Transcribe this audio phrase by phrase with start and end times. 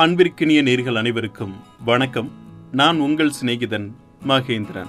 [0.00, 2.30] அன்பிற்கினிய நேர்கள் அனைவருக்கும் வணக்கம்.
[2.72, 3.92] நான் உங்கள் சிநேகிதன்
[4.26, 4.86] மகேந்திரன்.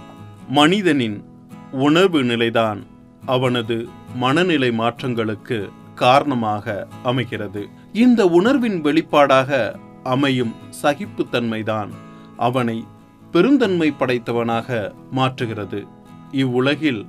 [0.49, 1.23] மனிதனின்
[1.71, 2.83] உணர்வு நிலைதான்
[3.25, 7.67] அவனது மனநிலை மாற்றங்களுக்கு காரணமாக அமைகிறது.
[7.93, 11.89] இந்த உணர்வின் வெளிப்பாடாக அமையும் சகிப்புத்தன்மைதான்
[12.37, 12.83] அவனை
[13.31, 15.87] பெருந்தன்மை படைத்தவனாக மாற்றுகிறது.
[16.31, 17.05] இவ்வுலகில்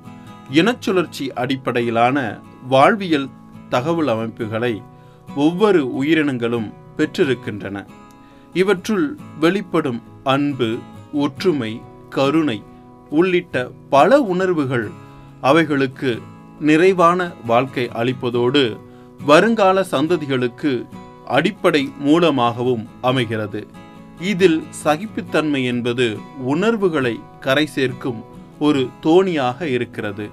[0.53, 3.29] இனச்சுழற்சி அடிப்படையிலான வாழ்வியல்
[3.69, 4.81] தகவல் அமைப்புகளை
[5.35, 7.85] ஒவ்வொரு உயிரினங்களும் பெற்றிருக்கின்றன.
[8.53, 10.77] இவற்றுள் வெளிப்படும் அன்பு
[11.13, 12.63] ஒற்றுமை கருணை
[13.09, 14.89] உள்ளிட்ட பல உணர்வுகள்
[15.41, 16.21] அவைகளுக்கு
[16.59, 18.77] நிறைவான வாழ்க்கை அளிப்பதோடு
[19.25, 20.87] வருங்கால சந்ததிகளுக்கு
[21.27, 23.67] அடிப்படை மூலமாகவும் அமைகிறது.
[24.19, 28.23] இதில் சகிப்புத்தன்மை என்பது உணர்வுகளை கரை சேர்க்கும்
[28.59, 30.29] ஒரு தோணியாக இருக்கிறது.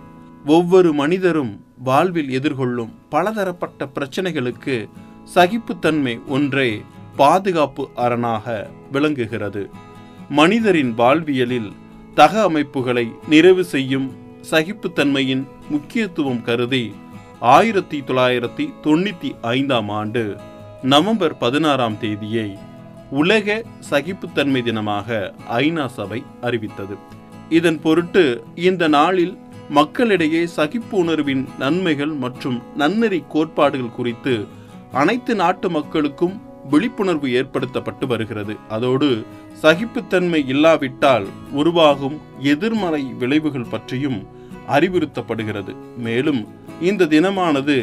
[0.47, 4.89] ஒவ்வொரு மனிதரும் வாழ்வில் எதிர்கொள்ளும் பலதரப்பட்ட பிரச்சனைகளுக்கு
[5.35, 6.83] சகிப்புத்தன்மை ஒன்றே
[7.17, 9.71] பாதுகாப்பு அரணாக விளங்குகிறது.
[10.29, 11.73] மனிதரின் வாழ்வியலில்
[12.15, 14.09] தக அமைப்புகளை நிறைவு செய்யும்
[14.51, 16.95] சகிப்புத்தன்மையின் முக்கியத்துவம் கருதி
[17.41, 20.37] ஆயிரத்தி தொள்ளாயிரத்தி தொண்ணூத்தி ஐந்தாம் ஆண்டு
[20.83, 22.59] நவம்பர் பதினாறாம் தேதியை
[23.11, 26.97] உலக சகிப்புத்தன்மை தினமாக ஐநா சபை அறிவித்தது.
[27.49, 34.35] இதன் பொருட்டு இந்த நாளில் மக்களிடையே சகிப்பு உணர்வின் நன்மைகள் மற்றும் நன்னெறி கோட்பாடுகள் குறித்து
[34.97, 36.35] அனைத்து நாட்டு மக்களுக்கும்
[36.71, 38.55] விழிப்புணர்வு ஏற்படுத்தப்பட்டு வருகிறது.
[38.69, 39.09] அதோடு
[39.63, 42.17] சகிப்புத்தன்மை இல்லாவிட்டால் உருவாகும்
[42.53, 44.19] எதிர்மறை விளைவுகள் பற்றியும்
[44.77, 45.73] அறிவுறுத்தப்படுகிறது.
[46.07, 46.41] மேலும்
[46.81, 47.77] இந்த தினமானது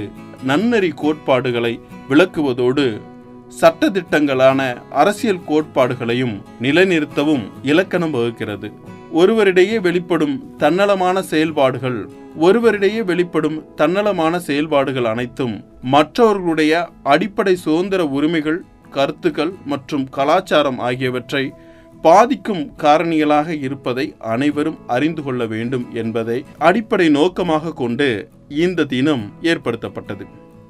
[0.44, 1.74] நன்னெறி கோட்பாடுகளை
[2.10, 2.86] விளக்குவதோடு
[3.62, 4.60] சட்டதிட்டங்களான
[5.02, 8.70] அரசியல் கோட்பாடுகளையும் நிலைநிறுத்தவும் இலக்கணம் வகுக்கிறது.
[9.14, 11.98] ஒருவரிடையே வெளிப்படும் தன்னலமான செயல்பாடுகள்
[12.42, 21.44] ஒருவரிடையே வெளிப்படும் தன்னலமான செயல்பாடுகள் அனைத்தும் மற்றவர்களுடைய அடிப்படை சுதந்திர உரிமைகள் கருத்துக்கள் மற்றும் கலாச்சாரம் ஆகியவற்றை
[22.02, 28.08] பாதிக்கும் காரணிகளாக இருப்பதை அனைவரும் அறிந்து கொள்ள வேண்டும் என்பதை அடிப்படை நோக்கமாக கொண்டு
[28.58, 30.26] இந்த தினம் ஏற்படுத்தப்பட்டது.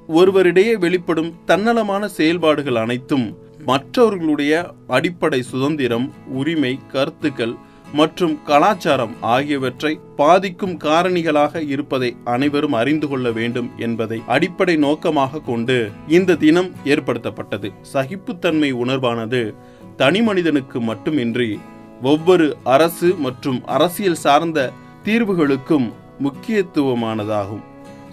[0.09, 3.27] ஒருவரிடையே வெளிப்படும் தன்னலமான செயல்பாடுகள் அனைத்தும்
[3.65, 4.53] மற்றவர்களுடைய
[4.87, 7.55] அடிப்படை சுதந்திரம் உரிமை கருத்துக்கள்
[7.93, 16.35] மற்றும் கலாச்சாரம் ஆகியவற்றை பாதிக்கும் காரணிகளாக இருப்பதை அனைவரும் அறிந்து கொள்ள வேண்டும் என்பதை அடிப்படை நோக்கமாக கொண்டு இந்த
[16.35, 17.69] தினம் ஏற்படுத்தப்பட்டது.
[17.93, 19.53] சகிப்புத்தன்மை உணர்வானது
[19.97, 21.59] தனி மனிதனுக்கு மட்டுமின்றி
[22.01, 24.71] ஒவ்வொரு அரசு மற்றும் அரசியல் சார்ந்த
[25.05, 25.87] தீர்வுகளுக்கும்
[26.19, 27.63] முக்கியத்துவமானதாகும்.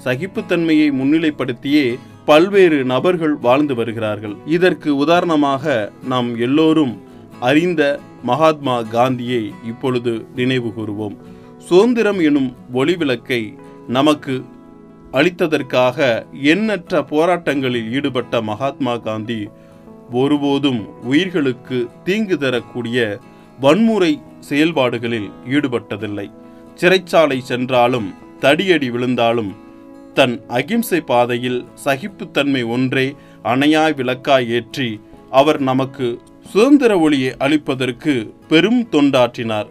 [0.04, 4.36] சகிப்புத்தன்மையை முன்னிலைப்படுத்தியே பல்வேறு நபர்கள் வாழ்ந்து வருகிறார்கள்.
[4.46, 7.08] இதற்கு உதாரணமாக நாம் எல்லோரும்
[7.40, 7.82] அறிந்த
[8.22, 11.16] மகாத்மா காந்தியை இப்பொழுது நினைவு கூறுவோம்.
[11.58, 13.42] சுதந்திரம் எனும் ஒளிவிளக்கை
[13.88, 14.34] நமக்கு
[15.12, 15.98] அளித்ததற்காக
[16.52, 19.40] எண்ணற்ற போராட்டங்களில் ஈடுபட்ட மகாத்மா காந்தி
[20.10, 23.18] ஒருபோதும் உயிர்களுக்கு தீங்கு தரக்கூடிய
[23.60, 26.26] வன்முறை செயல்பாடுகளில் ஈடுபட்டதில்லை.
[26.80, 28.08] சிறைச்சாலை சென்றாலும்
[28.40, 29.52] தடியடி விழுந்தாலும்
[30.14, 33.06] தன் அகிம்சை பாதையில் சகிப்புத்தன்மை ஒன்றே
[33.42, 35.00] அணையாய் விளக்காய் ஏற்றி
[35.30, 36.06] அவர் நமக்கு
[36.50, 39.68] சுதந்திர ஒளியை அளிப்பதற்கு பெரும் தொண்டாற்றினார்.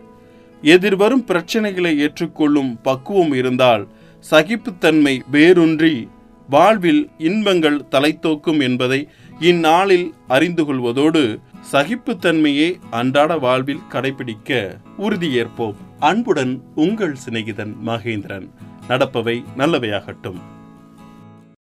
[0.62, 3.88] எதிர்வரும் பிரச்சனைகளை ஏற்றுக்கொள்ளும் பக்குவம் இருந்தால்
[4.32, 6.08] சகிப்புத்தன்மை வேரூன்றி
[6.50, 9.08] வாழ்வில் இன்பங்கள் தலைத்தோக்கும் என்பதை
[9.40, 11.40] இந்நாளில் அறிந்து கொள்வதோடு
[11.72, 15.76] சகிப்புத்தன்மையே அன்றாட வாழ்வில் கடைபிடிக்க உறுதியேற்போம்.
[16.00, 18.50] அன்புடன் உங்கள் சிநேகிதன் மகேந்திரன்.
[18.88, 20.40] நடப்பவை நல்லவையாகட்டும்.